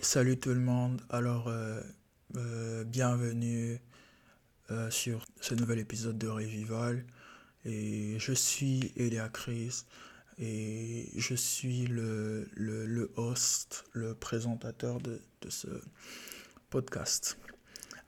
Salut 0.00 0.38
tout 0.38 0.54
le 0.54 0.60
monde. 0.60 1.02
Alors, 1.10 1.48
euh, 1.48 1.82
euh, 2.36 2.84
bienvenue 2.84 3.78
euh, 4.70 4.90
sur 4.90 5.26
ce 5.42 5.54
nouvel 5.54 5.78
épisode 5.78 6.16
de 6.16 6.28
Revival. 6.28 7.04
Et 7.66 8.18
je 8.18 8.32
suis 8.32 8.92
Elia 8.96 9.28
Chris 9.28 9.84
et 10.38 11.10
je 11.16 11.34
suis 11.34 11.86
le, 11.86 12.48
le, 12.54 12.86
le 12.86 13.12
host, 13.16 13.84
le 13.92 14.14
présentateur 14.14 14.98
de, 14.98 15.20
de 15.42 15.50
ce 15.50 15.68
podcast. 16.70 17.36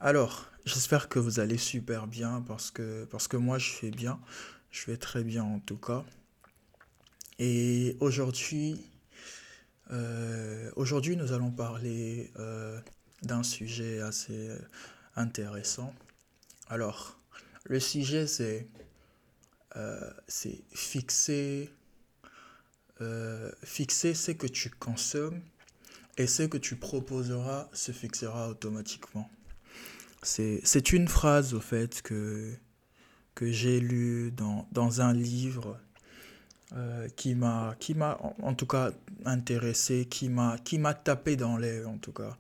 Alors, 0.00 0.46
j'espère 0.64 1.10
que 1.10 1.18
vous 1.18 1.38
allez 1.38 1.58
super 1.58 2.06
bien 2.06 2.42
parce 2.46 2.70
que, 2.70 3.04
parce 3.04 3.28
que 3.28 3.36
moi 3.36 3.58
je 3.58 3.72
fais 3.72 3.90
bien. 3.90 4.18
Je 4.70 4.86
vais 4.86 4.96
très 4.96 5.22
bien 5.22 5.44
en 5.44 5.60
tout 5.60 5.76
cas. 5.76 6.02
Et 7.38 7.98
aujourd'hui, 8.00 8.80
euh, 9.90 10.70
aujourd'hui 10.76 11.16
nous 11.16 11.32
allons 11.32 11.50
parler 11.50 12.30
euh, 12.38 12.78
d'un 13.22 13.42
sujet 13.42 14.00
assez 14.00 14.50
intéressant. 15.16 15.94
Alors, 16.68 17.18
le 17.64 17.80
sujet 17.80 18.26
c'est 18.26 18.68
euh, 19.76 20.10
fixer, 20.72 21.70
euh, 23.00 23.50
fixer 23.62 24.14
ce 24.14 24.32
que 24.32 24.46
tu 24.46 24.70
consommes 24.70 25.40
et 26.16 26.26
ce 26.26 26.42
que 26.42 26.56
tu 26.56 26.74
proposeras 26.76 27.68
se 27.72 27.92
fixera 27.92 28.48
automatiquement. 28.48 29.30
C'est 30.22 30.92
une 30.92 31.06
phrase 31.06 31.54
au 31.54 31.60
fait 31.60 32.02
que, 32.02 32.52
que 33.36 33.52
j'ai 33.52 33.78
lue 33.78 34.32
dans, 34.32 34.66
dans 34.72 35.00
un 35.00 35.12
livre 35.12 35.78
euh, 36.76 37.08
qui 37.16 37.34
m'a, 37.34 37.74
qui 37.80 37.94
m'a 37.94 38.20
en, 38.42 38.54
tout 38.54 38.66
cas 38.66 38.92
intéressé, 39.24 40.06
qui 40.06 40.28
m'a, 40.28 40.58
qui 40.58 40.78
m'a 40.78 40.92
tapé 40.92 41.34
dans 41.34 41.56
l'air 41.56 41.88
en 41.88 41.96
tout 41.96 42.12
cas. 42.12 42.36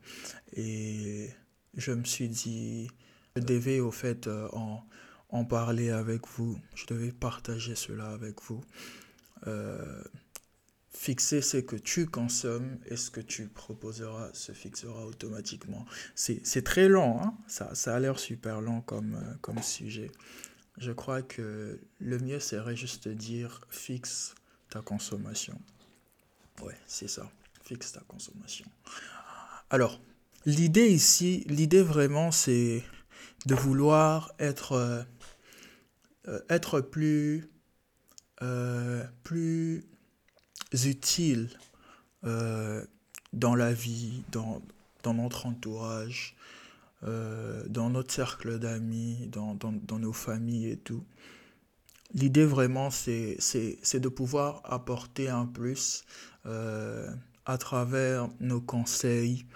Et 0.52 1.30
je 1.74 1.92
me 1.92 2.04
suis 2.04 2.28
dit, 2.28 2.90
je 3.36 3.40
devais 3.40 3.80
au 3.80 3.90
fait 3.90 4.26
euh, 4.26 4.48
en, 4.52 4.84
en 5.30 5.44
parler 5.46 5.88
avec 5.88 6.26
vous, 6.28 6.58
je 6.74 6.84
devais 6.86 7.10
partager 7.10 7.74
cela 7.74 8.10
avec 8.10 8.42
vous. 8.42 8.60
Euh, 9.46 10.02
fixer 10.90 11.40
ce 11.40 11.56
que 11.56 11.76
tu 11.76 12.06
consommes 12.06 12.78
et 12.86 12.96
ce 12.96 13.10
que 13.10 13.20
tu 13.20 13.46
proposeras 13.46 14.30
se 14.34 14.52
fixera 14.52 15.06
automatiquement. 15.06 15.86
C'est, 16.14 16.64
très 16.64 16.88
long, 16.88 17.18
hein? 17.22 17.34
ça, 17.46 17.74
ça 17.74 17.94
a 17.94 18.00
l'air 18.00 18.18
super 18.18 18.60
long 18.60 18.82
comme, 18.82 19.18
comme 19.40 19.62
sujet. 19.62 20.10
Je 20.78 20.92
crois 20.92 21.22
que 21.22 21.80
le 21.98 22.18
mieux 22.18 22.40
serait 22.40 22.76
juste 22.76 23.08
de 23.08 23.14
dire 23.14 23.60
fixe 23.68 24.34
ta 24.70 24.80
consommation. 24.80 25.60
Ouais, 26.62 26.76
c'est 26.86 27.08
ça. 27.08 27.30
Fixe 27.64 27.92
ta 27.92 28.00
consommation. 28.00 28.66
Alors, 29.70 30.00
l'idée 30.46 30.88
ici, 30.88 31.44
l'idée 31.48 31.82
vraiment, 31.82 32.30
c'est 32.30 32.84
de 33.46 33.54
vouloir 33.54 34.32
être, 34.38 34.72
euh, 34.72 35.02
euh, 36.28 36.40
être 36.48 36.80
plus, 36.80 37.50
euh, 38.42 39.04
plus 39.24 39.84
utile 40.84 41.50
dans 43.32 43.54
la 43.54 43.72
vie, 43.72 44.22
dans, 44.32 44.60
dans 45.02 45.14
notre 45.14 45.46
entourage, 45.46 46.36
euh, 47.04 47.64
dans 47.68 47.90
notre 47.90 48.12
cercle 48.12 48.58
d'amis, 48.58 49.28
dans, 49.28 49.54
dans, 49.54 49.98
nos 49.98 50.12
familles 50.12 50.70
et 50.70 50.76
tout. 50.76 51.04
L'idée 52.12 52.44
vraiment, 52.44 52.90
c'est, 52.90 53.36
de 53.94 54.08
pouvoir 54.08 54.62
apporter 54.64 55.28
un 55.28 55.46
plus 55.46 56.04
euh, 56.46 57.08
à 57.44 57.58
travers 57.58 58.28
nos 58.40 58.60
conseils, 58.60 59.46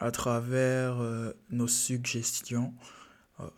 à 0.00 0.10
travers 0.10 1.00
euh, 1.00 1.32
nos 1.50 1.68
suggestions, 1.68 2.74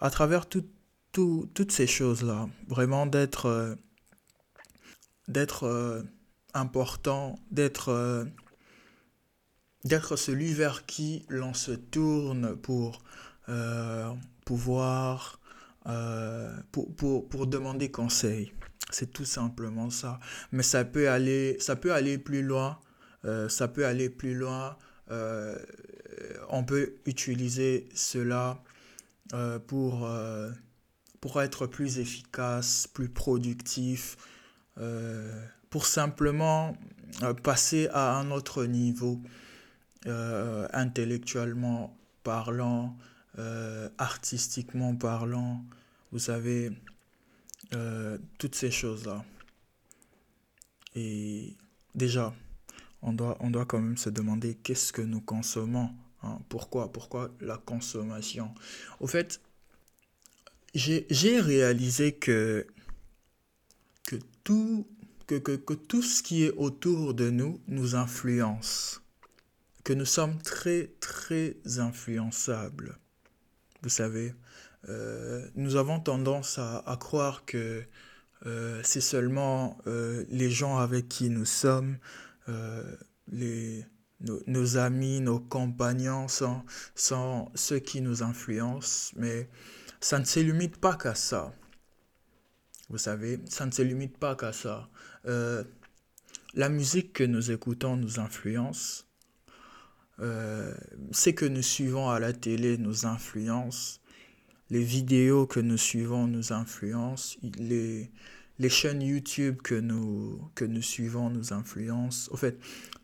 à 0.01 0.11
travers 0.11 0.47
tout, 0.47 0.67
tout- 1.13 1.49
toutes 1.55 1.73
ces 1.73 1.87
choses-là. 1.87 2.49
Vraiment 2.69 3.07
d'être 3.07 3.77
d'être 5.29 6.05
important, 6.55 7.39
d'être 7.51 8.27
d'être 9.87 10.17
celui 10.17 10.53
vers 10.53 10.85
qui 10.85 11.25
l'on 11.29 11.55
se 11.55 11.71
tourne 11.71 12.57
pour 12.57 13.03
euh, 13.49 14.13
pouvoir 14.45 15.41
euh, 15.87 16.53
demander 17.47 17.91
conseil. 17.91 18.53
C'est 18.91 19.13
tout 19.13 19.25
simplement 19.25 19.91
ça. 19.91 20.19
Mais 20.51 20.63
ça 20.63 20.85
peut 20.85 21.09
aller, 21.09 21.57
plus 22.19 22.43
loin. 22.43 22.79
euh, 25.11 25.57
on 26.49 26.65
peut 26.65 26.95
utiliser 27.05 27.89
cela 27.95 28.63
pour, 29.67 30.09
pour 31.21 31.43
être 31.43 31.67
plus 31.67 31.99
efficace, 31.99 32.87
plus 32.87 33.09
productif, 33.09 34.17
pour 35.71 35.87
simplement 35.87 36.77
passer 37.43 37.89
à 37.93 38.17
un 38.19 38.31
autre 38.31 38.65
niveau, 38.65 39.21
euh, 40.06 40.69
intellectuellement 40.72 41.97
parlant, 42.22 42.97
euh, 43.39 43.89
artistiquement 43.99 44.94
parlant, 44.94 45.65
vous 46.12 46.19
savez, 46.19 46.71
euh, 47.75 48.19
toutes 48.39 48.55
ces 48.55 48.71
choses-là. 48.71 49.25
Et 50.95 51.56
déjà, 51.95 52.34
on 53.03 53.12
doit, 53.12 53.37
on 53.41 53.50
doit 53.50 53.66
quand 53.66 53.81
même 53.81 53.97
se 53.97 54.11
demander 54.11 54.55
qu'est-ce 54.55 54.93
que 54.93 55.03
nous 55.03 55.21
consommons, 55.21 55.91
hein. 56.22 56.39
Pourquoi, 56.49 56.93
pourquoi 56.93 57.31
la 57.41 57.59
consommation? 57.59 58.55
Au 59.00 59.06
fait, 59.06 59.41
j'ai, 60.75 61.41
réalisé 61.41 62.12
que, 62.12 62.66
que 64.06 64.16
tout, 64.45 64.87
que, 65.27 65.34
que, 65.34 65.53
que 65.56 65.75
tout 65.75 66.03
ce 66.03 66.22
qui 66.22 66.45
est 66.45 66.53
autour 66.53 67.15
de 67.15 67.31
nous 67.31 67.61
nous 67.66 67.95
influence, 67.95 69.03
que 69.87 69.93
nous 69.93 70.05
sommes 70.05 70.43
très, 70.43 70.97
très 70.99 71.55
influençables. 71.79 72.99
Vous 73.83 73.89
savez, 73.89 74.35
euh, 74.89 75.49
nous 75.55 75.77
avons 75.77 76.01
tendance 76.01 76.59
à, 76.59 76.97
croire 76.99 77.45
que 77.45 77.85
euh, 78.47 78.81
c'est 78.83 79.01
seulement 79.01 79.79
euh, 79.87 80.25
les 80.29 80.51
gens 80.51 80.79
avec 80.79 81.07
qui 81.09 81.31
nous 81.31 81.45
sommes, 81.45 81.99
les, 83.29 83.87
nos, 84.23 84.43
nos 84.49 84.77
amis, 84.77 85.21
nos 85.21 85.39
compagnons 85.39 86.27
sont, 86.27 86.65
sont 86.97 87.53
ceux 87.55 87.79
qui 87.79 88.01
nous 88.01 88.25
influencent, 88.25 89.13
mais 89.15 89.49
ça 90.01 90.19
ne 90.19 90.25
se 90.25 90.41
limite 90.41 90.79
pas 90.79 90.97
qu'à 90.97 91.15
ça. 91.15 91.55
Vous 92.89 92.99
savez, 92.99 93.39
ça 93.49 93.67
ne 93.67 93.71
se 93.71 93.83
limite 93.83 94.19
pas 94.19 94.35
qu'à 94.35 94.53
ça. 94.53 94.89
La 96.55 96.69
musique 96.69 97.13
que 97.13 97.23
nous 97.23 97.53
écoutons 97.53 97.97
nous 97.97 98.19
influence. 98.19 99.06
Euh, 100.21 100.75
ce 101.12 101.31
que 101.31 101.44
nous 101.44 101.62
suivons 101.62 102.09
à 102.09 102.19
la 102.19 102.32
télé 102.32 102.78
nous 102.78 103.06
influence. 103.06 104.00
Les 104.71 104.82
vidéos 104.82 105.47
que 105.47 105.60
nous 105.60 105.77
suivons 105.77 106.27
nous 106.27 106.53
influencent. 106.53 107.37
Les, 107.59 108.10
les 108.59 108.69
chaînes 108.69 109.03
YouTube 109.03 109.60
que 109.62 109.75
nous, 109.75 110.41
que 110.54 110.65
nous 110.65 110.82
suivons 110.82 111.31
nous 111.31 111.53
influencent. 111.53 112.32
En 112.32 112.37
fait, 112.37 112.59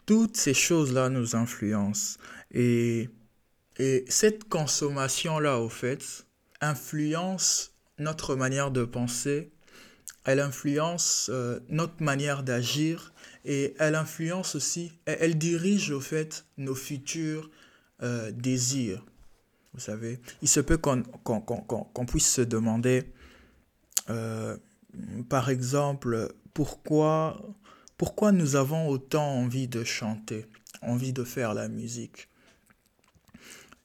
toutes 0.06 0.36
ces 0.36 0.54
choses-là 0.54 1.08
nous 1.08 1.36
influencent. 1.36 2.18
Et, 2.50 3.08
et 3.78 4.04
cette 4.08 4.48
consommation-là, 4.48 5.60
au 5.60 5.68
fait, 5.68 6.26
influence 6.60 7.74
notre 7.98 8.34
manière 8.34 8.70
de 8.70 8.84
penser, 8.84 9.52
elle 10.24 10.40
influence 10.40 11.30
euh, 11.32 11.60
notre 11.68 12.02
manière 12.02 12.42
d'agir 12.42 13.12
et 13.44 13.74
elle 13.78 13.94
influence 13.96 14.54
aussi, 14.54 14.92
elle, 15.04 15.36
dirige 15.36 15.90
au 15.90 16.00
fait 16.00 16.44
nos 16.58 16.74
futurs 16.74 17.50
euh, 18.02 18.30
désirs. 18.32 19.04
Vous 19.74 19.80
savez, 19.80 20.20
il 20.42 20.48
se 20.48 20.60
peut 20.60 20.76
qu'on 20.78 21.02
qu'on, 21.02 21.40
qu'on- 21.40 21.62
qu'on 21.84 22.06
puisse 22.06 22.30
se 22.30 22.42
demander, 22.42 23.04
euh, 24.10 24.56
par 25.28 25.48
exemple, 25.50 26.32
pourquoi, 26.54 27.42
pourquoi 27.96 28.32
nous 28.32 28.54
avons 28.56 28.88
autant 28.88 29.26
envie 29.26 29.66
de 29.68 29.82
chanter, 29.84 30.46
envie 30.82 31.12
de 31.12 31.24
faire 31.24 31.54
la 31.54 31.68
musique. 31.68 32.28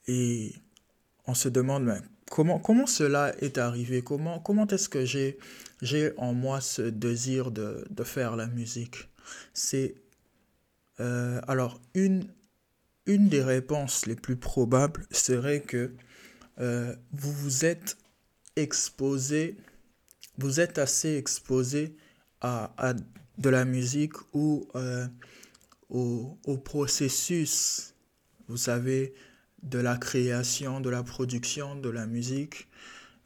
Et 0.07 0.54
on 1.25 1.33
se 1.33 1.50
demande, 1.50 1.83
mais 1.86 2.00
comment, 2.29 2.88
cela 2.88 3.33
est 3.39 3.57
arrivé? 3.57 4.01
Comment, 4.01 4.68
est-ce 4.68 4.89
que 4.89 5.06
j'ai, 5.06 5.38
j'ai 5.81 6.13
en 6.18 6.33
moi 6.33 6.62
ce 6.62 6.81
désir 6.81 7.51
de, 7.51 7.85
faire 8.03 8.35
la 8.35 8.47
musique? 8.47 9.09
C'est, 9.53 9.95
euh, 11.00 11.41
alors, 11.47 11.79
une, 11.94 12.27
des 13.06 13.44
réponses 13.44 14.06
les 14.06 14.15
plus 14.15 14.35
probables 14.35 15.06
serait 15.12 15.62
que 15.62 15.94
euh, 16.59 16.95
vous 17.12 17.31
vous 17.31 17.65
êtes 17.65 17.97
exposé, 18.56 19.57
vous 20.38 20.59
êtes 20.59 20.77
assez 20.77 21.15
exposé 21.15 21.95
à, 22.41 22.73
à 22.77 22.94
de 22.94 23.50
la 23.50 23.65
musique 23.65 24.13
ou 24.33 24.68
euh, 24.75 25.07
au, 25.89 26.38
au 26.45 26.57
processus 26.57 27.94
vous 28.47 28.57
savez, 28.57 29.13
de 29.63 29.80
la 29.80 29.98
création, 29.98 30.81
de 30.81 30.89
la 30.89 31.04
production, 31.04 31.75
de 31.75 31.89
la 31.89 32.06
musique, 32.06 32.68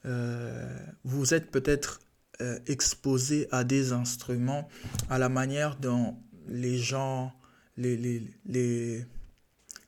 euh, 0.06 0.78
vous 1.04 1.34
êtes 1.34 1.52
peut-être 1.52 2.00
euh, 2.42 2.58
exposé 2.68 3.48
à 3.52 3.64
des 3.64 3.92
instruments, 3.92 4.68
à 5.10 5.20
la 5.20 5.30
manière 5.30 5.76
dont 5.76 6.18
les 6.48 6.78
gens, 6.78 7.34
les, 7.78 7.98
les, 7.98 8.24
les, 8.46 9.06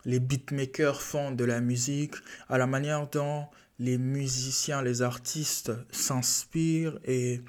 les 0.05 0.19
beatmakers 0.19 1.01
font 1.01 1.31
de 1.31 1.45
la 1.45 1.61
musique, 1.61 2.15
à 2.49 2.57
la 2.57 2.67
manière 2.67 3.09
dont 3.09 3.47
les 3.79 3.97
musiciens, 3.97 4.81
les 4.81 5.01
artistes 5.01 5.71
s'inspirent 5.91 6.99
et 7.05 7.41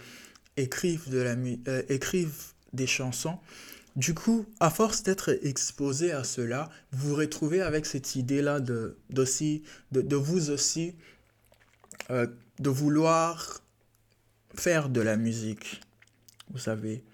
écrivent, 0.56 1.10
de 1.10 1.18
la, 1.18 1.36
euh, 1.68 1.82
écrivent 1.88 2.52
des 2.72 2.86
chansons. 2.86 3.38
Du 3.96 4.12
coup, 4.12 4.46
à 4.58 4.70
force 4.70 5.04
d'être 5.04 5.38
exposé 5.46 6.10
à 6.10 6.24
cela, 6.24 6.68
vous 6.90 7.10
vous 7.10 7.14
retrouvez 7.14 7.60
avec 7.62 7.86
cette 7.86 8.16
idée-là 8.16 8.58
de, 8.58 8.96
vous 10.16 10.50
aussi, 10.50 10.96
euh, 12.10 12.26
de 12.58 12.70
vouloir 12.70 13.62
faire 14.54 14.88
de 14.88 15.00
la 15.00 15.16
musique. 15.16 15.80
Vous 16.50 16.58
savez, 16.58 17.04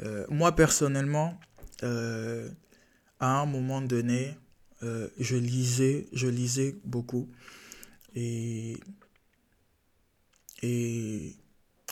euh, 0.00 0.26
moi 0.28 0.54
personnellement, 0.56 1.38
à 1.82 3.40
un 3.40 3.46
moment 3.46 3.80
donné, 3.80 4.36
je 4.82 5.36
lisais, 5.36 6.06
je 6.12 6.26
lisais 6.26 6.76
beaucoup. 6.84 7.28
Et 8.16 8.78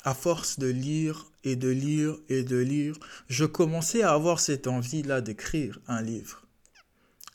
à 0.04 0.14
force 0.14 0.58
de 0.58 0.68
lire 0.68 1.30
et 1.42 1.56
de 1.56 1.68
lire 1.68 2.16
et 2.28 2.42
de 2.44 2.56
lire, 2.56 2.96
je 3.28 3.44
commençais 3.44 4.02
à 4.02 4.12
avoir 4.12 4.38
cette 4.38 4.66
envie-là 4.66 5.20
d'écrire 5.20 5.80
un 5.88 6.02
livre. 6.02 6.46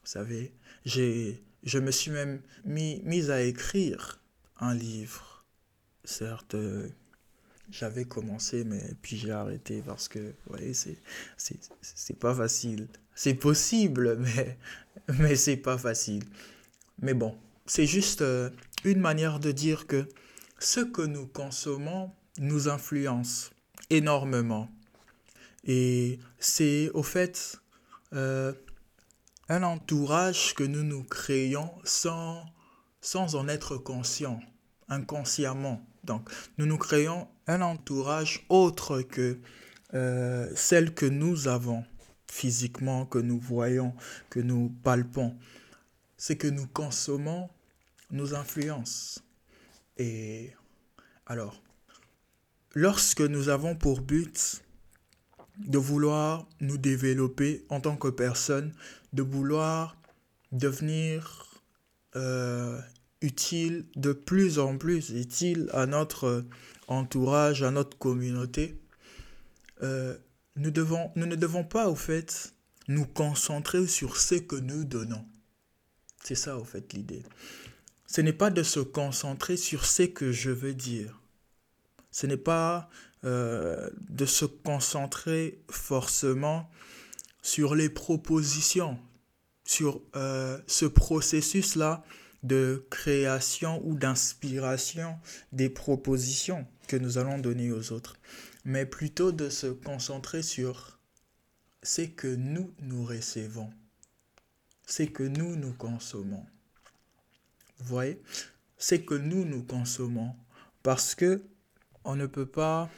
Vous 0.01 0.11
savez, 0.11 0.53
j'ai, 0.85 1.43
je 1.63 1.79
me 1.79 1.91
suis 1.91 2.11
même 2.11 2.41
mis, 2.65 3.01
mis 3.03 3.29
à 3.31 3.41
écrire 3.41 4.21
un 4.59 4.73
livre. 4.73 5.45
Certes, 6.03 6.55
j'avais 7.71 8.05
commencé, 8.05 8.63
mais 8.63 8.83
puis 9.01 9.17
j'ai 9.17 9.31
arrêté 9.31 9.83
parce 9.85 10.07
que, 10.07 10.19
vous 10.19 10.55
voyez, 10.55 10.73
c'est, 10.73 10.97
c'est, 11.37 11.59
c'est 11.81 12.17
pas 12.17 12.33
facile. 12.33 12.87
C'est 13.15 13.35
possible, 13.35 14.17
mais, 14.19 14.57
mais 15.19 15.35
c'est 15.35 15.57
pas 15.57 15.77
facile. 15.77 16.23
Mais 17.01 17.13
bon, 17.13 17.37
c'est 17.65 17.85
juste 17.85 18.21
euh, 18.21 18.49
une 18.83 18.99
manière 18.99 19.39
de 19.39 19.51
dire 19.51 19.87
que 19.87 20.07
ce 20.59 20.81
que 20.81 21.01
nous 21.01 21.27
consommons 21.27 22.11
nous 22.39 22.67
influence 22.67 23.51
énormément. 23.89 24.69
Et 25.65 26.19
c'est 26.39 26.89
au 26.93 27.03
fait 27.03 27.59
euh, 28.13 28.53
un 29.49 29.63
entourage 29.63 30.53
que 30.55 30.63
nous 30.63 30.83
nous 30.83 31.03
créons 31.03 31.71
sans, 31.83 32.45
sans 33.01 33.35
en 33.35 33.47
être 33.47 33.77
conscient, 33.77 34.39
inconsciemment. 34.87 35.85
Donc, 36.03 36.29
nous 36.57 36.65
nous 36.65 36.77
créons 36.77 37.27
un 37.47 37.61
entourage 37.61 38.45
autre 38.49 39.01
que 39.01 39.39
euh, 39.93 40.49
celle 40.55 40.93
que 40.93 41.05
nous 41.05 41.47
avons 41.47 41.83
physiquement, 42.27 43.05
que 43.05 43.19
nous 43.19 43.39
voyons, 43.39 43.93
que 44.29 44.39
nous 44.39 44.69
palpons. 44.83 45.35
C'est 46.17 46.37
que 46.37 46.47
nous 46.47 46.67
consommons 46.67 47.49
nous 48.11 48.33
influence. 48.33 49.23
Et 49.97 50.53
alors, 51.25 51.61
lorsque 52.73 53.21
nous 53.21 53.49
avons 53.49 53.75
pour 53.75 54.01
but 54.01 54.61
de 55.57 55.77
vouloir 55.77 56.47
nous 56.61 56.77
développer 56.77 57.65
en 57.69 57.81
tant 57.81 57.97
que 57.97 58.07
personne, 58.07 58.73
de 59.13 59.21
vouloir 59.21 59.97
devenir 60.51 61.61
euh, 62.15 62.79
utile, 63.21 63.85
de 63.95 64.13
plus 64.13 64.59
en 64.59 64.77
plus 64.77 65.09
utile 65.09 65.69
à 65.73 65.85
notre 65.85 66.45
entourage, 66.87 67.63
à 67.63 67.71
notre 67.71 67.97
communauté, 67.97 68.79
euh, 69.83 70.17
nous, 70.55 70.71
nous 71.15 71.25
ne 71.25 71.35
devons 71.35 71.63
pas, 71.63 71.89
au 71.89 71.95
fait, 71.95 72.53
nous 72.87 73.05
concentrer 73.05 73.87
sur 73.87 74.17
ce 74.17 74.35
que 74.35 74.55
nous 74.55 74.83
donnons. 74.83 75.25
C'est 76.23 76.35
ça, 76.35 76.57
au 76.57 76.63
fait, 76.63 76.93
l'idée 76.93 77.23
ce 78.09 78.21
n'est 78.21 78.33
pas 78.33 78.49
de 78.49 78.63
se 78.63 78.79
concentrer 78.79 79.55
sur 79.55 79.85
ce 79.85 80.03
que 80.03 80.31
je 80.31 80.49
veux 80.49 80.73
dire. 80.73 81.18
Ce 82.11 82.25
n'est 82.27 82.37
pas 82.37 82.89
euh, 83.23 83.89
de 84.09 84.25
se 84.25 84.45
concentrer 84.45 85.61
forcément 85.69 86.69
sur 87.41 87.75
les 87.75 87.89
propositions, 87.89 88.99
sur 89.65 90.01
euh, 90.15 90.59
ce 90.67 90.85
processus-là 90.85 92.03
de 92.43 92.85
création 92.89 93.81
ou 93.85 93.95
d'inspiration 93.95 95.17
des 95.51 95.69
propositions 95.69 96.65
que 96.87 96.95
nous 96.95 97.17
allons 97.17 97.37
donner 97.37 97.71
aux 97.71 97.91
autres, 97.91 98.17
mais 98.63 98.85
plutôt 98.85 99.31
de 99.31 99.49
se 99.49 99.67
concentrer 99.67 100.41
sur 100.41 100.99
ce 101.83 102.01
que 102.01 102.33
nous 102.33 102.73
nous 102.81 103.05
recevons, 103.05 103.69
ce 104.85 105.03
que 105.03 105.23
nous 105.23 105.55
nous 105.55 105.73
consommons. 105.73 106.45
Vous 107.79 107.85
voyez? 107.85 108.21
C'est 108.77 109.03
que 109.03 109.13
nous, 109.13 109.45
nous 109.45 109.63
consommons. 109.63 110.35
Parce 110.83 111.15
que 111.15 111.41
on 112.03 112.15
ne 112.15 112.25
peut 112.25 112.45
pas 112.45 112.89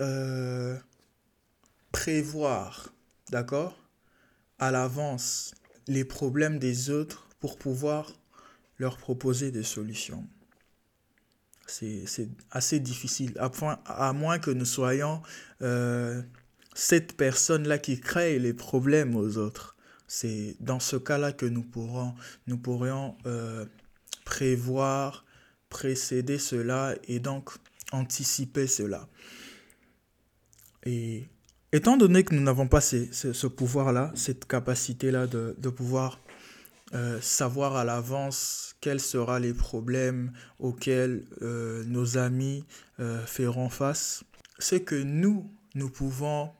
euh, 0.00 0.76
prévoir, 1.92 2.92
d'accord, 3.30 3.78
à 4.58 4.70
l'avance 4.70 5.54
les 5.86 6.04
problèmes 6.04 6.58
des 6.58 6.90
autres 6.90 7.28
pour 7.40 7.58
pouvoir 7.58 8.12
leur 8.78 8.96
proposer 8.96 9.50
des 9.50 9.62
solutions. 9.62 10.26
C'est 11.66 12.28
assez 12.50 12.78
difficile, 12.78 13.32
à, 13.38 13.50
à 13.86 14.12
moins 14.12 14.38
que 14.38 14.50
nous 14.50 14.66
soyons 14.66 15.22
euh, 15.62 16.22
cette 16.74 17.16
personne-là 17.16 17.78
qui 17.78 18.00
crée 18.00 18.38
les 18.38 18.52
problèmes 18.52 19.16
aux 19.16 19.38
autres. 19.38 19.76
C'est 20.06 20.56
dans 20.60 20.80
ce 20.80 20.96
cas-là 20.96 21.32
que 21.32 21.46
nous 21.46 21.62
pourrons, 21.62 22.14
nous 22.46 22.58
pourrions 22.58 23.16
euh, 23.26 23.64
prévoir, 24.24 25.24
précéder 25.70 26.38
cela 26.38 26.94
et 27.08 27.18
donc 27.18 27.50
anticiper 27.94 28.66
cela. 28.66 29.08
Et 30.84 31.24
étant 31.72 31.96
donné 31.96 32.24
que 32.24 32.34
nous 32.34 32.42
n'avons 32.42 32.68
pas 32.68 32.80
ce, 32.80 33.46
pouvoir-là, 33.46 34.12
cette 34.14 34.46
capacité-là 34.46 35.26
de, 35.26 35.68
pouvoir 35.70 36.20
euh, 36.94 37.20
savoir 37.20 37.76
à 37.76 37.84
l'avance 37.84 38.76
quels 38.80 39.00
seront 39.00 39.38
les 39.38 39.54
problèmes 39.54 40.32
auxquels 40.58 41.24
euh, 41.42 41.84
nos 41.86 42.18
amis 42.18 42.64
feront 43.26 43.70
face, 43.70 44.24
c'est 44.58 44.82
que 44.82 44.94
nous, 44.94 45.50
nous 45.74 45.90
pouvons, 45.90 46.50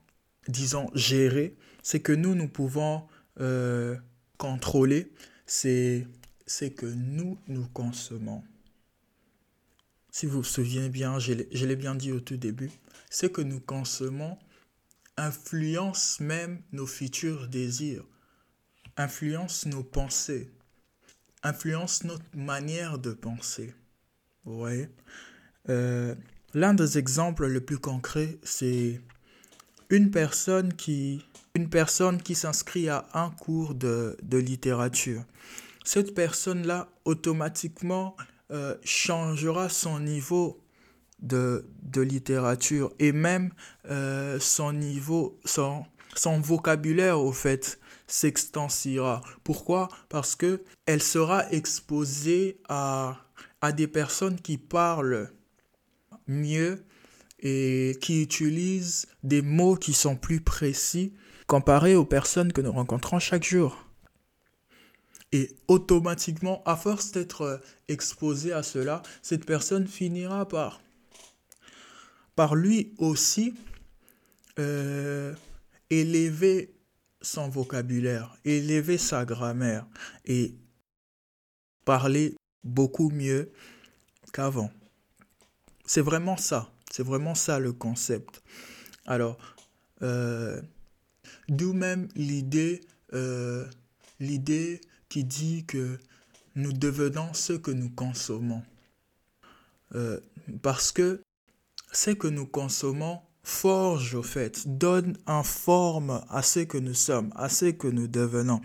disons, 0.49 0.91
gérer, 0.95 1.57
c'est 1.83 2.01
que 2.01 2.13
nous, 2.13 2.35
nous 2.35 2.49
pouvons 2.49 3.07
euh, 3.41 3.97
contrôler, 4.39 5.13
c'est 5.47 6.07
que 6.77 6.87
nous, 6.87 7.39
nous 7.47 7.67
consommons. 7.69 8.43
Si 10.15 10.27
vous 10.27 10.43
vous 10.43 10.45
souvenez 10.45 10.91
bien, 10.91 11.19
je 11.19 11.33
l'ai 11.33 11.75
bien 11.75 11.97
dit 11.97 12.13
au 12.13 12.21
tout 12.21 12.37
début, 12.37 12.71
c'est 13.11 13.33
que 13.33 13.41
nous 13.41 13.59
consommons 13.59 14.39
influence 15.17 16.21
même 16.21 16.63
nos 16.71 16.87
futurs 16.87 17.49
désirs, 17.49 18.05
influence 18.97 19.67
nos 19.67 19.83
pensées, 19.83 20.53
influence 21.43 22.05
notre 22.05 22.25
manière 22.33 23.01
de 23.01 23.13
penser. 23.13 23.75
Vous 24.45 24.57
voyez? 24.57 24.89
Euh, 25.69 26.15
L'un 26.55 26.75
des 26.75 26.97
exemples 26.97 27.49
les 27.49 27.61
plus 27.61 27.79
concrets, 27.79 28.39
c'est 28.45 29.01
une 29.91 30.13
personne 30.13 30.75
qui 30.75 31.25
une 31.57 31.69
personne 31.69 32.23
qui 32.23 32.37
s'inscrit 32.37 32.89
à 32.89 33.09
un 33.15 33.31
cours 33.31 33.75
de, 33.75 34.17
littérature. 34.31 35.25
Cette 35.85 36.15
personne-là, 36.15 36.89
automatiquement, 37.05 38.17
euh, 38.55 38.77
changera 38.85 39.69
son 39.69 39.99
niveau 39.99 40.63
de, 41.21 41.67
littérature 41.97 42.93
et 43.01 43.11
même 43.11 43.53
euh, 43.91 44.39
son 44.39 44.73
niveau, 44.73 45.41
son, 45.45 45.85
son 46.15 46.41
vocabulaire, 46.41 47.19
au 47.21 47.33
fait, 47.33 47.81
s'extensiera. 48.07 49.23
Pourquoi? 49.43 49.89
Parce 50.09 50.37
que 50.37 50.63
elle 50.87 51.03
sera 51.03 51.51
exposée 51.51 52.61
à, 52.69 53.17
à 53.61 53.73
des 53.73 53.89
personnes 53.89 54.41
qui 54.41 54.57
parlent 54.57 55.33
mieux 56.29 56.85
et 57.41 57.99
qui 58.01 58.23
utilisent 58.23 59.07
des 59.25 59.43
mots 59.43 59.75
qui 59.75 59.95
sont 59.95 60.15
plus 60.15 60.41
précis 60.41 61.13
comparé 61.49 61.97
aux 61.97 62.05
personnes 62.05 62.53
que 62.53 62.61
nous 62.61 62.73
rencontrons 62.73 63.19
chaque 63.19 63.45
jour. 63.45 63.84
Et 65.35 65.57
automatiquement, 65.67 66.63
à 66.65 66.77
force 66.77 67.11
d'être 67.11 67.41
euh, 67.41 67.59
exposé 67.89 68.53
à 68.53 68.63
cela, 68.63 69.03
cette 69.21 69.45
personne 69.45 69.89
finira 69.89 70.47
par, 70.47 70.81
par 72.37 72.55
lui 72.55 72.95
aussi 72.99 73.53
euh, 74.61 75.35
élever 75.91 76.73
son 77.21 77.49
vocabulaire, 77.49 78.39
élever 78.45 78.97
sa 78.97 79.25
grammaire 79.25 79.89
et 80.25 80.55
parler 81.85 82.37
beaucoup 82.63 83.11
mieux 83.11 83.51
qu'avant. 84.33 84.71
C'est 85.85 86.01
vraiment 86.01 86.37
ça. 86.37 86.71
C'est 86.93 87.03
vraiment 87.03 87.35
ça 87.35 87.59
le 87.59 87.73
concept. 87.73 88.41
Alors, 89.05 89.37
euh, 90.03 90.63
d'où 91.49 91.73
même 91.73 92.07
l'idée, 92.15 92.83
l'idée 94.21 94.81
qui 95.15 95.23
dit 95.23 95.65
que 95.65 96.01
nous 96.57 96.73
devenons 96.73 97.33
ce 97.35 97.53
que 97.53 97.71
nous 97.71 97.89
consommons. 97.89 98.65
Euh, 99.95 100.19
parce 100.61 100.91
que 100.91 101.23
ce 101.93 102.11
que 102.11 102.27
nous 102.27 102.47
consommons 102.47 103.21
forge 103.45 104.17
au 104.17 104.25
fait, 104.25 104.67
donne 104.67 105.17
en 105.27 105.45
forme 105.45 106.25
à 106.31 106.43
ce 106.43 106.59
que 106.61 106.79
nous 106.79 106.95
sommes, 106.95 107.33
à 107.37 107.49
ce 107.49 107.67
que 107.67 107.87
nous 107.87 108.09
devenons. 108.09 108.61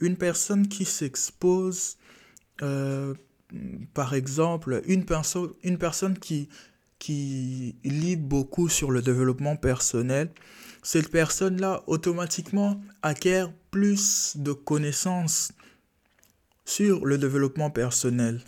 Une 0.00 0.16
personne 0.16 0.68
qui 0.68 0.84
s'expose, 0.84 1.96
par 3.92 4.14
exemple, 4.14 4.82
une, 4.86 5.04
perso 5.04 5.56
une 5.64 5.78
personne 5.78 6.16
qui, 6.20 6.48
qui 7.00 7.74
lit 7.82 8.14
beaucoup 8.14 8.68
sur 8.68 8.92
le 8.92 9.02
développement 9.02 9.56
personnel, 9.56 10.30
cette 10.84 11.10
personne-là 11.10 11.82
automatiquement 11.88 12.80
acquiert 13.02 13.52
plus 13.72 14.36
de 14.36 14.52
connaissances 14.52 15.52
sur 16.64 17.04
le 17.06 17.18
développement 17.18 17.70
personnel. 17.70 18.40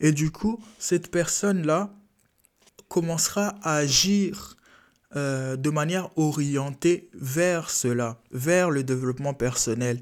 Et 0.00 0.12
du 0.12 0.30
coup, 0.30 0.62
cette 0.78 1.10
personne-là 1.10 1.94
commencera 2.88 3.54
à 3.62 3.76
agir 3.76 4.56
euh, 5.16 5.56
de 5.56 5.70
manière 5.70 6.10
orientée 6.16 7.10
vers 7.14 7.70
cela, 7.70 8.20
vers 8.30 8.70
le 8.70 8.84
développement 8.84 9.34
personnel. 9.34 10.00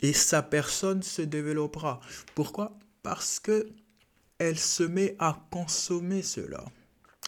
Et 0.00 0.12
sa 0.12 0.42
personne 0.42 1.02
se 1.02 1.22
développera. 1.22 2.00
Pourquoi? 2.34 2.78
Parce 3.02 3.40
que 3.40 3.68
elle 4.38 4.58
se 4.58 4.84
met 4.84 5.16
à 5.18 5.36
consommer 5.50 6.22
cela 6.22 6.64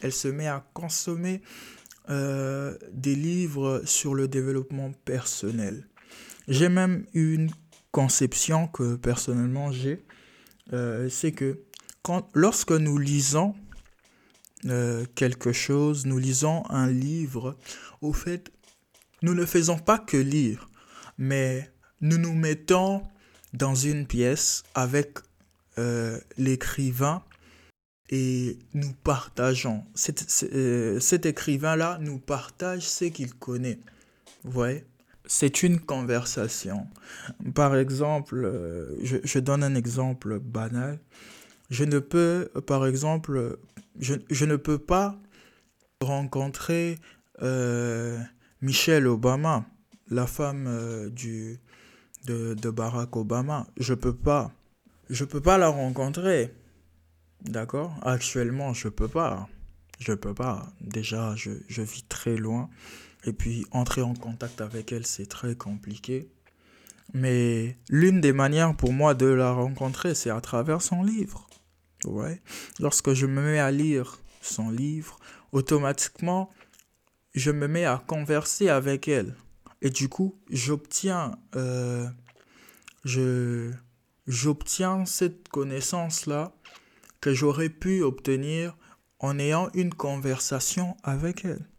elle 0.01 0.13
se 0.13 0.29
met 0.29 0.49
à 0.49 0.65
consommer 0.73 1.43
euh, 2.09 2.77
des 2.93 3.15
livres 3.15 3.83
sur 3.85 4.15
le 4.15 4.29
développement 4.29 4.93
personnel. 5.05 5.87
J'ai 6.49 6.69
même 6.69 7.05
une 7.15 7.51
conception 7.93 8.69
que 8.69 8.97
personnellement 8.97 9.73
j'ai, 9.73 10.05
euh, 10.73 11.09
c'est 11.09 11.33
que 11.33 11.63
quand, 12.03 12.29
lorsque 12.35 12.73
nous 12.73 12.99
lisons 12.99 13.55
euh, 14.67 15.05
quelque 15.15 15.53
chose, 15.53 16.07
nous 16.07 16.19
lisons 16.19 16.65
un 16.71 16.89
livre, 16.89 17.57
au 18.01 18.13
fait, 18.13 18.53
nous 19.23 19.35
ne 19.35 19.45
faisons 19.45 19.79
pas 19.79 19.99
que 19.99 20.17
lire, 20.17 20.69
mais 21.19 21.71
nous 22.01 22.19
nous 22.19 22.35
mettons 22.35 23.03
dans 23.53 23.75
une 23.75 24.07
pièce 24.07 24.63
avec 24.75 25.19
l'écrivain 26.37 27.23
et 28.11 28.59
nous 28.75 28.93
partageons. 29.05 29.85
Euh, 30.53 31.01
cet, 31.01 31.27
écrivain-là 31.27 31.99
nous 32.01 32.19
partage 32.19 32.89
ce 32.89 33.07
qu'il 33.07 33.35
connaît. 33.35 33.79
Vous 34.43 34.51
voyez? 34.51 34.85
C'est 35.33 35.63
une 35.63 35.79
conversation. 35.79 36.89
Par 37.55 37.77
exemple, 37.77 38.43
euh, 38.45 38.99
je, 39.05 39.39
donne 39.39 39.63
un 39.63 39.77
exemple 39.77 40.41
banal. 40.41 40.99
Je 41.71 41.85
ne 41.85 42.01
peux, 42.01 42.51
par 42.67 42.85
exemple, 42.85 43.57
je, 44.01 44.45
ne 44.45 44.57
peux 44.57 44.79
pas 44.79 45.17
rencontrer 46.01 46.99
euh, 47.43 48.19
Michelle 48.61 49.07
Obama, 49.07 49.65
la 50.11 50.27
femme 50.27 51.11
du, 51.11 51.61
de, 52.27 52.55
de 52.55 52.71
Barack 52.71 53.15
Obama. 53.15 53.69
Je 53.77 53.95
peux 53.95 54.17
pas. 54.17 54.51
Je 55.11 55.25
peux 55.25 55.41
pas 55.41 55.59
la 55.59 55.69
rencontrer 55.69 56.53
D'accord? 57.43 57.95
Actuellement, 58.03 58.75
je 58.75 58.89
peux 58.89 59.07
pas. 59.07 59.49
Je 60.01 60.13
peux 60.13 60.35
pas. 60.35 60.67
Déjà, 60.81 61.37
je, 61.37 61.53
je, 61.69 61.83
vis 61.83 62.03
très 62.09 62.37
loin. 62.37 62.69
Et 63.25 63.33
puis, 63.33 63.67
entrer 63.71 64.03
en 64.03 64.15
contact 64.15 64.61
avec 64.61 64.93
elle, 64.93 65.07
c'est 65.07 65.27
très 65.27 65.55
compliqué. 65.55 66.31
Mais 67.13 67.77
l'une 67.89 68.21
des 68.21 68.33
manières 68.33 68.77
pour 68.77 68.93
moi 68.93 69.15
de 69.15 69.27
la 69.27 69.53
rencontrer, 69.53 70.15
c'est 70.15 70.31
à 70.31 70.41
travers 70.41 70.81
son 70.81 71.03
livre. 71.03 71.49
Ouais. 72.05 72.41
Lorsque 72.79 73.13
je 73.13 73.27
me 73.27 73.43
mets 73.43 73.59
à 73.59 73.71
lire 73.71 74.19
son 74.41 74.71
livre, 74.71 75.19
automatiquement, 75.53 76.51
je 77.35 77.51
me 77.51 77.69
mets 77.69 77.85
à 77.85 78.03
converser 78.07 78.69
avec 78.69 79.09
elle. 79.09 79.35
Et 79.83 79.91
du 79.91 80.09
coup, 80.09 80.39
j'obtiens, 80.51 81.39
euh, 81.57 82.07
je, 83.05 83.71
j'obtiens 84.27 85.05
cette 85.05 85.49
connaissance-là 85.49 86.53
que 87.21 87.35
j'aurais 87.35 87.69
pu 87.69 88.03
obtenir 88.03 88.77
en 89.19 89.39
ayant 89.39 89.69
une 89.75 89.93
conversation 89.93 90.97
avec 91.03 91.45
elle. 91.45 91.70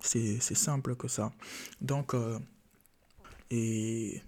C'est 0.00 0.40
simple 0.40 0.96
que 0.96 1.08
ça. 1.08 1.32
Donc, 1.80 2.14
euh, 2.14 2.38
et 3.50 4.22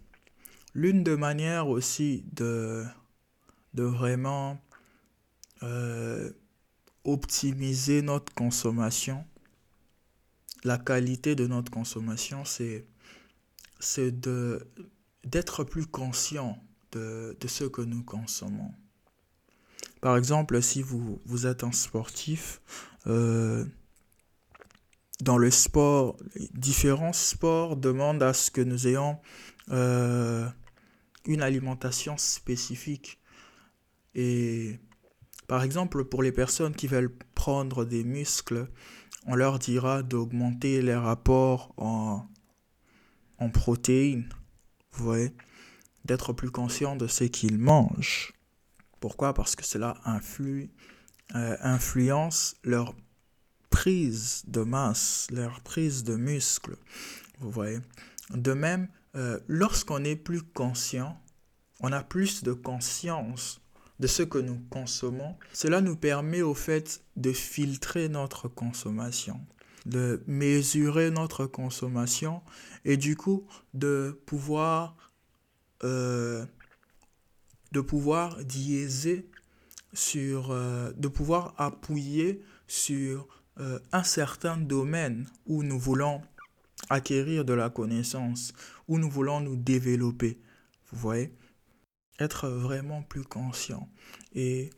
l'une 0.75 1.05
des 1.05 1.17
manières 1.17 1.69
aussi 1.69 2.25
de, 2.33 2.85
de 3.75 3.85
vraiment 3.85 4.61
euh, 5.63 6.31
optimiser 7.05 8.03
notre 8.03 8.35
consommation, 8.35 9.25
la 10.65 10.79
qualité 10.79 11.35
de 11.35 11.47
notre 11.47 11.71
consommation, 11.71 12.45
c'est 12.45 12.87
d'être 15.25 15.65
plus 15.65 15.87
conscient 15.87 16.63
de, 16.93 17.37
de 17.41 17.49
ce 17.49 17.65
que 17.65 17.83
nous 17.83 18.03
consommons. 18.03 18.73
Par 20.01 20.17
exemple, 20.17 20.63
si 20.63 20.83
vous, 20.83 21.21
vous 21.27 21.47
êtes 21.47 21.63
un 21.63 21.73
sportif, 21.73 22.61
euh, 23.07 23.65
dans 25.23 25.39
le 25.39 25.51
sport, 25.51 26.17
différents 26.55 27.13
sports 27.13 27.77
demandent 27.77 28.23
à 28.23 28.33
ce 28.33 28.51
que 28.51 28.61
nous 28.61 28.87
ayons 28.87 29.19
euh, 29.71 30.49
une 31.27 31.43
alimentation 31.43 32.17
spécifique. 32.17 33.21
Et 34.15 34.79
par 35.47 35.63
exemple, 35.63 36.05
pour 36.05 36.23
les 36.23 36.33
personnes 36.33 36.75
qui 36.75 36.87
veulent 36.87 37.15
prendre 37.35 37.85
des 37.85 38.05
muscles, 38.05 38.69
on 39.27 39.35
leur 39.35 39.59
dira 39.59 40.03
d'augmenter 40.03 40.81
les 40.83 40.95
rapports 40.95 41.75
en, 41.77 42.27
protéines. 43.53 44.29
Vous 44.93 45.05
voyez 45.05 45.35
D'être 46.05 46.33
plus 46.33 46.51
conscient 46.51 46.97
de 46.97 47.07
ce 47.07 47.25
qu'ils 47.25 47.59
mangent. 47.59 48.33
Pourquoi? 49.01 49.35
Parce 49.35 49.55
que 49.55 49.65
cela 49.65 49.99
euh, 50.07 51.57
influence 51.61 52.57
leur 52.65 52.95
prise 53.71 54.43
de 54.47 54.61
masse, 54.61 55.29
leur 55.31 55.61
prise 55.61 56.05
de 56.05 56.17
muscle. 56.17 56.77
Vous 57.39 57.51
voyez 57.51 57.79
De 58.31 58.53
même, 58.53 58.89
euh, 59.17 59.39
lorsqu'on 59.49 60.05
est 60.05 60.17
plus 60.17 60.43
conscient, 60.43 61.21
on 61.81 61.93
a 61.93 62.03
plus 62.03 62.43
de 62.43 62.53
conscience 62.53 63.61
de 64.01 64.07
ce 64.07 64.23
que 64.23 64.39
nous 64.39 64.61
consommons. 64.71 65.37
Cela 65.53 65.81
nous 65.81 65.97
permet 65.97 66.43
au 66.43 66.55
fait 66.55 67.03
de 67.17 67.33
filtrer 67.33 68.09
notre 68.09 68.49
consommation, 68.49 69.41
de 69.87 70.23
mesurer 70.27 71.11
notre 71.11 71.47
consommation 71.47 72.43
et 72.85 72.97
du 72.97 73.17
coup 73.17 73.47
de 73.75 74.21
pouvoir 74.27 74.97
euh, 75.85 76.45
de 77.73 77.81
pouvoir 77.81 78.43
diéser 78.45 79.31
sur, 79.93 80.51
euh, 80.51 80.93
de 80.97 81.09
pouvoir 81.09 81.55
appuyer 81.57 82.43
sur 82.67 83.29
euh, 83.61 83.79
un 83.93 84.05
certain 84.05 84.57
domaine 84.57 85.29
où 85.47 85.63
nous 85.63 85.79
voulons 85.79 86.23
acquérir 86.89 87.45
de 87.45 87.53
la 87.53 87.69
connaissance, 87.69 88.55
où 88.89 88.99
nous 88.99 89.11
voulons 89.11 89.41
nous 89.41 89.57
développer. 89.57 90.41
Vous 90.91 90.99
voyez? 90.99 91.33
Être 92.19 92.49
vraiment 92.49 93.03
plus 93.03 93.23
conscient. 93.23 93.89
Et 94.35 94.71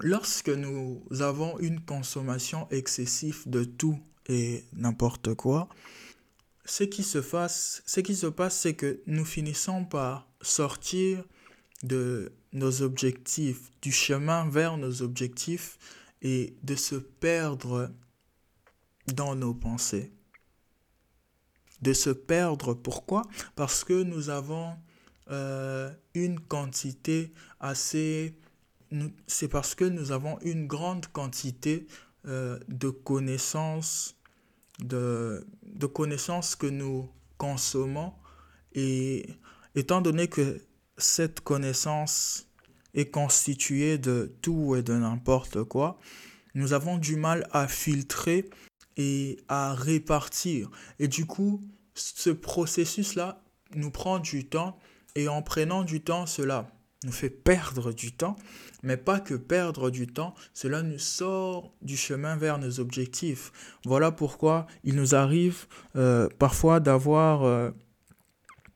lorsque 0.00 0.48
nous 0.48 1.04
avons 1.20 1.58
une 1.60 1.80
consommation 1.80 2.68
excessive 2.70 3.42
de 3.46 3.64
tout 3.64 4.00
et 4.26 4.64
n'importe 4.72 5.34
quoi, 5.34 5.68
ce 6.64 6.84
qui 6.84 7.02
se 7.02 7.20
ce 7.22 8.00
qui 8.00 8.16
se 8.16 8.26
passe, 8.26 8.58
c'est 8.58 8.74
que 8.74 9.02
nous 9.06 9.24
finissons 9.24 9.84
par 9.84 10.28
sortir 10.40 11.24
de 11.82 12.32
nos 12.52 12.82
objectifs, 12.82 13.70
du 13.82 13.92
chemin 13.92 14.48
vers 14.48 14.78
nos 14.78 15.02
objectifs 15.02 15.78
et 16.24 16.56
de 16.62 16.74
se 16.74 16.96
perdre 16.96 17.92
dans 19.06 19.36
nos 19.36 19.54
pensées. 19.54 20.12
De 21.82 21.92
se 21.92 22.10
perdre, 22.10 22.74
pourquoi? 22.74 23.22
Parce 23.54 23.84
que 23.84 24.02
nous 24.02 24.30
avons 24.30 24.74
euh, 25.30 25.92
une 26.14 26.40
quantité 26.40 27.32
assez... 27.60 28.36
C'est 29.26 29.48
parce 29.48 29.74
que 29.74 29.84
nous 29.84 30.12
avons 30.12 30.38
une 30.40 30.66
grande 30.66 31.06
quantité 31.08 31.86
euh, 32.26 32.58
de 32.68 32.88
connaissances, 32.88 34.16
de, 34.78 35.46
de 35.62 35.86
connaissances 35.86 36.56
que 36.56 36.66
nous 36.66 37.10
consommons 37.36 38.14
et 38.72 39.28
étant 39.74 40.00
donné 40.00 40.28
que 40.28 40.62
cette 40.96 41.40
connaissance 41.40 42.48
est 42.94 43.10
constituée 43.10 43.98
de 43.98 44.34
tout 44.42 44.76
et 44.76 44.82
de 44.82 44.94
n'importe 44.94 45.64
quoi, 45.64 45.98
nous 46.54 46.72
avons 46.72 46.98
du 46.98 47.16
mal 47.16 47.48
à 47.52 47.66
filtrer 47.68 48.48
et 48.96 49.38
à 49.48 49.74
répartir. 49.74 50.70
Et 50.98 51.08
du 51.08 51.26
coup, 51.26 51.60
ce 51.94 52.30
processus-là 52.30 53.42
nous 53.74 53.90
prend 53.90 54.18
du 54.18 54.46
temps 54.46 54.78
et 55.16 55.28
en 55.28 55.42
prenant 55.42 55.82
du 55.82 56.00
temps, 56.00 56.26
cela 56.26 56.70
nous 57.04 57.12
fait 57.12 57.30
perdre 57.30 57.92
du 57.92 58.12
temps, 58.12 58.36
mais 58.82 58.96
pas 58.96 59.20
que 59.20 59.34
perdre 59.34 59.90
du 59.90 60.06
temps, 60.06 60.34
cela 60.54 60.82
nous 60.82 60.98
sort 60.98 61.72
du 61.82 61.96
chemin 61.96 62.36
vers 62.36 62.58
nos 62.58 62.80
objectifs. 62.80 63.52
Voilà 63.84 64.10
pourquoi 64.10 64.66
il 64.84 64.96
nous 64.96 65.14
arrive 65.14 65.66
euh, 65.96 66.28
parfois 66.38 66.80
d'avoir 66.80 67.44
euh, 67.44 67.70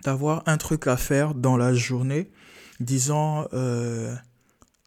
d'avoir 0.04 0.42
un 0.46 0.58
truc 0.58 0.86
à 0.86 0.96
faire 0.96 1.34
dans 1.34 1.56
la 1.56 1.74
journée, 1.74 2.30
disant 2.80 3.46
euh, 3.52 4.14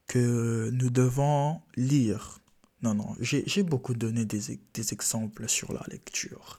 que 0.07 0.69
nous 0.71 0.89
devons 0.89 1.61
lire. 1.75 2.39
Non, 2.81 2.95
non, 2.95 3.15
j'ai 3.19 3.63
beaucoup 3.63 3.93
donné 3.93 4.25
des, 4.25 4.59
des 4.73 4.93
exemples 4.93 5.47
sur 5.47 5.71
la 5.71 5.83
lecture. 5.87 6.57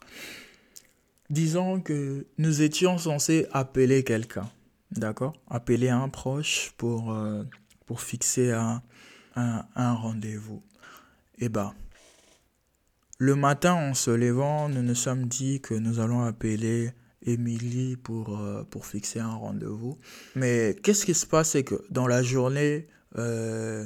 Disons 1.29 1.81
que 1.81 2.25
nous 2.37 2.61
étions 2.61 2.97
censés 2.97 3.47
appeler 3.51 4.03
quelqu'un, 4.03 4.49
d'accord? 4.91 5.33
Appeler 5.49 5.89
un 5.89 6.07
proche 6.09 6.71
pour, 6.77 7.13
euh, 7.13 7.43
pour 7.85 8.01
fixer 8.01 8.51
un, 8.51 8.81
un, 9.35 9.65
un 9.75 9.93
rendez-vous. 9.93 10.61
Eh 11.39 11.49
bien, 11.49 11.73
le 13.17 13.35
matin 13.35 13.73
en 13.73 13.93
se 13.93 14.11
levant, 14.11 14.69
nous 14.69 14.83
nous 14.83 14.95
sommes 14.95 15.25
dit 15.25 15.59
que 15.59 15.73
nous 15.73 15.99
allons 15.99 16.23
appeler 16.23 16.91
Émilie 17.25 17.95
pour, 17.95 18.39
euh, 18.39 18.63
pour 18.63 18.85
fixer 18.85 19.19
un 19.19 19.33
rendez-vous. 19.33 19.97
Mais 20.35 20.75
qu'est-ce 20.83 21.05
qui 21.05 21.13
se 21.13 21.25
passe, 21.25 21.51
c'est 21.51 21.63
que 21.63 21.83
dans 21.89 22.07
la 22.07 22.23
journée, 22.23 22.87
euh, 23.17 23.85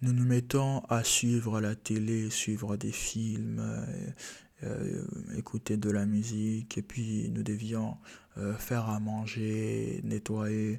nous 0.00 0.12
nous 0.12 0.24
mettons 0.24 0.80
à 0.88 1.04
suivre 1.04 1.60
la 1.60 1.74
télé, 1.74 2.30
suivre 2.30 2.76
des 2.76 2.92
films, 2.92 3.62
euh, 4.62 5.04
écouter 5.36 5.76
de 5.76 5.90
la 5.90 6.06
musique, 6.06 6.78
et 6.78 6.82
puis 6.82 7.30
nous 7.30 7.42
devions 7.42 7.96
faire 8.58 8.88
à 8.88 8.98
manger, 8.98 10.00
nettoyer 10.04 10.78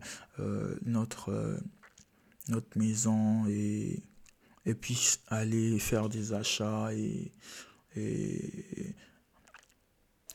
notre, 0.86 1.60
notre 2.50 2.78
maison, 2.78 3.46
et, 3.48 4.02
et 4.66 4.74
puis 4.74 5.20
aller 5.28 5.78
faire 5.78 6.10
des 6.10 6.34
achats 6.34 6.94
et, 6.94 7.32
et 7.96 8.96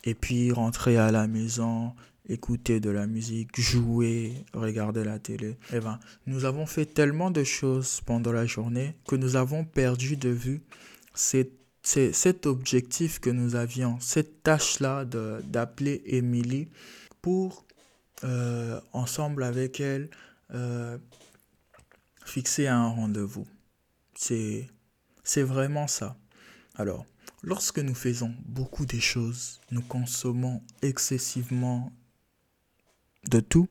et 0.04 0.14
puis 0.14 0.52
rentrer 0.52 0.96
à 0.96 1.10
la 1.10 1.26
maison, 1.26 1.92
écouter 2.28 2.80
de 2.80 2.90
la 2.90 3.06
musique, 3.06 3.58
jouer, 3.60 4.44
regarder 4.52 5.04
la 5.04 5.18
télé. 5.18 5.56
Eh 5.72 5.80
ben, 5.80 5.98
nous 6.26 6.44
avons 6.44 6.66
fait 6.66 6.86
tellement 6.86 7.30
de 7.30 7.44
choses 7.44 8.00
pendant 8.04 8.32
la 8.32 8.46
journée 8.46 8.94
que 9.06 9.16
nous 9.16 9.36
avons 9.36 9.64
perdu 9.64 10.16
de 10.16 10.28
vue 10.28 10.62
cet 11.14 12.46
objectif 12.46 13.18
que 13.18 13.30
nous 13.30 13.56
avions, 13.56 13.98
cette 14.00 14.42
tâche-là 14.42 15.04
d'appeler 15.04 16.02
Émilie 16.06 16.68
pour, 17.22 17.64
euh, 18.24 18.80
ensemble 18.92 19.42
avec 19.42 19.80
elle, 19.80 20.10
euh, 20.52 20.98
fixer 22.24 22.66
un 22.66 22.88
rendez-vous. 22.88 23.46
C'est 24.14 24.68
vraiment 25.36 25.87
ça. 25.87 26.16
Alors, 26.74 27.06
Lorsque 27.42 27.79
nous 27.79 27.94
faisons 27.94 28.35
beaucoup 28.46 28.85
de 28.85 28.98
choses, 28.98 29.61
nous 29.70 29.83
consommons 29.83 30.61
excessivement 30.83 31.92
de 33.31 33.38
tout, 33.38 33.68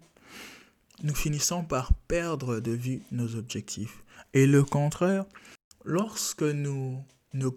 nous 1.04 1.16
finissons 1.16 1.64
par 1.64 1.94
perdre 1.94 2.60
de 2.60 2.72
vue 2.72 3.02
nos 3.12 3.36
objectifs. 3.36 4.04
Et 4.34 4.48
le 4.48 4.64
contraire, 4.64 5.26
lorsque 5.84 6.44
nous, 6.44 7.04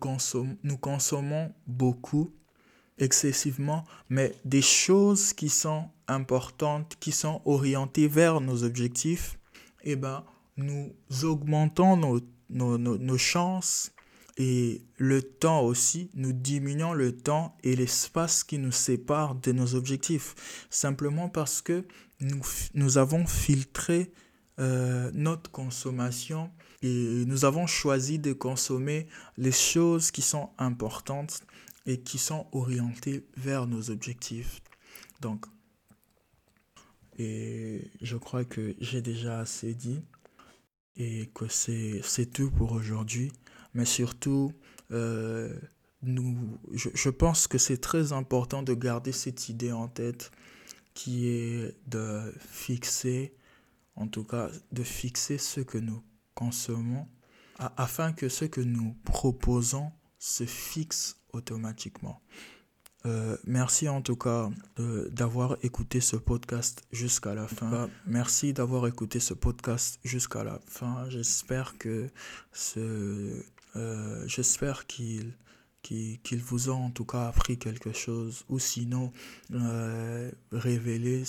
consommons, 0.00 1.54
beaucoup, 1.66 2.34
excessivement, 2.98 3.84
mais 4.08 4.34
des 4.44 4.62
choses 4.62 5.32
qui 5.32 5.48
sont 5.48 5.88
importantes, 6.08 6.96
qui 6.98 7.12
sont 7.12 7.40
orientées 7.44 8.08
vers 8.08 8.40
nos 8.40 8.64
objectifs, 8.64 9.38
eh 9.84 9.94
ben, 9.94 10.24
nous 10.56 10.92
augmentons 11.22 12.20
nos 12.50 13.18
chances 13.18 13.92
et 14.42 14.86
le 14.96 15.20
temps 15.20 15.60
aussi, 15.60 16.10
nous 16.14 16.32
diminuons 16.32 16.94
le 16.94 17.14
temps 17.14 17.58
et 17.62 17.76
l'espace 17.76 18.42
qui 18.42 18.56
nous 18.56 18.72
sépare 18.72 19.34
de 19.34 19.52
nos 19.52 19.74
objectifs. 19.74 20.66
Simplement 20.70 21.28
parce 21.28 21.60
que 21.60 21.84
nous, 22.20 22.40
nous 22.72 22.96
avons 22.96 23.26
filtré 23.26 24.10
euh, 24.58 25.10
notre 25.12 25.50
consommation 25.50 26.50
et 26.80 27.24
nous 27.26 27.44
avons 27.44 27.66
choisi 27.66 28.18
de 28.18 28.32
consommer 28.32 29.08
les 29.36 29.52
choses 29.52 30.10
qui 30.10 30.22
sont 30.22 30.48
importantes 30.56 31.42
et 31.84 32.00
qui 32.00 32.16
sont 32.16 32.46
orientées 32.52 33.26
vers 33.36 33.66
nos 33.66 33.90
objectifs. 33.90 34.62
Donc, 35.20 35.44
et 37.18 37.90
je 38.00 38.16
crois 38.16 38.46
que 38.46 38.74
j'ai 38.80 39.02
déjà 39.02 39.40
assez 39.40 39.74
dit 39.74 40.00
et 40.96 41.28
que 41.34 41.46
c'est 41.46 42.32
tout 42.32 42.50
pour 42.50 42.72
aujourd'hui 42.72 43.32
mais 43.74 43.84
surtout, 43.84 44.52
euh, 44.90 45.58
nous, 46.02 46.58
je, 46.72 46.88
je, 46.94 47.10
pense 47.10 47.46
que 47.46 47.58
c'est 47.58 47.78
très 47.78 48.12
important 48.12 48.62
de 48.62 48.74
garder 48.74 49.12
cette 49.12 49.48
idée 49.48 49.72
en 49.72 49.88
tête 49.88 50.30
qui 50.94 51.28
est 51.28 51.76
de 51.86 52.32
fixer, 52.38 53.34
en 53.96 54.08
tout 54.08 54.24
cas, 54.24 54.50
de 54.72 54.82
fixer 54.82 55.38
ce 55.38 55.60
que 55.60 55.78
nous 55.78 56.02
consommons 56.34 57.06
afin 57.76 58.12
que 58.12 58.28
ce 58.28 58.46
que 58.46 58.60
nous 58.60 58.96
proposons 59.04 59.92
se 60.18 60.44
fixe 60.44 61.16
automatiquement. 61.32 62.20
Euh, 63.06 63.36
merci 63.44 63.88
en 63.88 64.02
tout 64.02 64.16
cas 64.16 64.50
euh, 64.78 65.08
d'avoir 65.10 65.56
écouté 65.62 66.00
ce 66.00 66.16
podcast 66.16 66.82
jusqu'à 66.92 67.34
la 67.34 67.46
fin. 67.46 67.88
merci 68.06 68.52
d'avoir 68.52 68.86
écouté 68.86 69.20
ce 69.20 69.32
podcast 69.32 69.98
jusqu'à 70.04 70.44
la 70.44 70.60
fin. 70.66 71.08
J'espère 71.08 71.78
que 71.78 72.10
ce 72.52 73.42
euh, 73.76 74.24
j'espère 74.26 74.86
qu'il 74.86 75.34
qu'il 75.82 76.42
vous 76.42 76.68
a 76.68 76.74
en 76.74 76.90
tout 76.90 77.06
cas 77.06 77.28
appris 77.28 77.58
quelque 77.58 77.92
chose 77.92 78.44
ou 78.48 78.58
sinon 78.58 79.12
euh, 79.52 80.30
révélé 80.52 81.24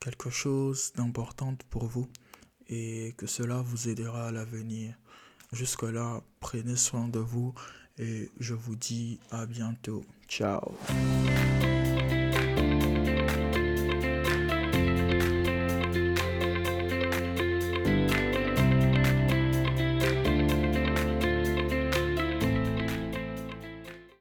quelque 0.00 0.30
chose 0.30 0.92
d'important 0.96 1.54
pour 1.68 1.86
vous 1.86 2.08
et 2.68 3.14
que 3.18 3.26
cela 3.26 3.60
vous 3.60 3.88
aidera 3.88 4.28
à 4.28 4.32
l'avenir. 4.32 4.94
Jusque-là, 5.52 6.22
prenez 6.38 6.76
soin 6.76 7.08
de 7.08 7.18
vous 7.18 7.52
et 7.98 8.30
je 8.38 8.54
vous 8.54 8.76
dis 8.76 9.18
à 9.30 9.46
bientôt. 9.46 10.04
Ciao. 10.28 10.72